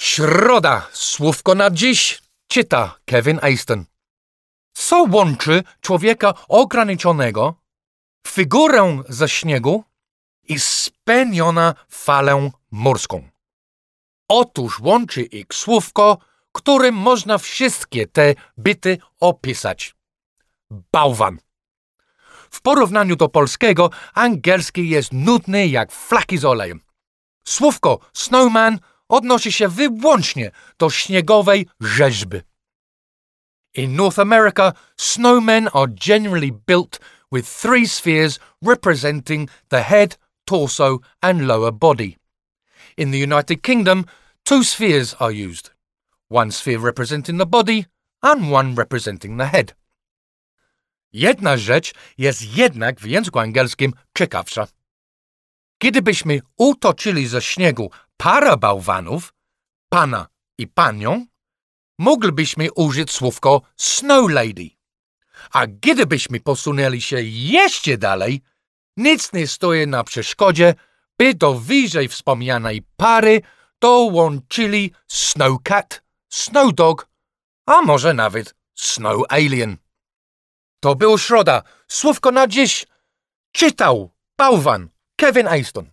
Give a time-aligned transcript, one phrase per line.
[0.00, 3.84] Środa, słówko na dziś, czyta Kevin Aston.
[4.72, 7.54] Co łączy człowieka ograniczonego,
[8.26, 9.84] figurę ze śniegu
[10.48, 13.28] i speniona falę morską?
[14.28, 16.18] Otóż łączy ich słówko,
[16.52, 19.94] którym można wszystkie te byty opisać.
[20.92, 21.38] Bałwan.
[22.50, 26.80] W porównaniu do polskiego, angielski jest nudny jak flaki z olejem.
[27.44, 28.78] Słówko snowman
[29.10, 32.40] odnosi się wyłącznie do śniegowej rzeźby.
[33.74, 37.00] In North America, snowmen are generally built
[37.32, 42.16] with three spheres representing the head, torso, and lower body.
[42.96, 44.04] In the United Kingdom,
[44.44, 45.70] two spheres are used
[46.30, 47.86] one sphere representing the body
[48.22, 49.74] and one representing the head.
[51.12, 54.66] Jedna rzecz jest jednak w języku angielskim ciekawsza.
[55.82, 59.34] Kiedybyśmy utoczyli ze śniegu parę bałwanów,
[59.88, 61.26] pana i panią,
[61.98, 64.70] moglibyśmy użyć słówko snow lady.
[65.52, 68.40] A gdybyśmy posunęli się jeszcze dalej,
[68.96, 70.74] nic nie stoi na przeszkodzie,
[71.18, 73.42] by do wyżej wspomnianej pary
[73.80, 77.08] dołączyli snowcat, snowdog,
[77.66, 79.76] a może nawet snow alien.
[80.80, 81.62] To był środa.
[81.88, 82.86] Słówko na dziś.
[83.52, 84.88] Czytał bałwan
[85.20, 85.92] Kevin Aston.